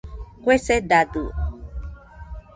Kue 0.43 0.55
sedadio. 0.65 1.23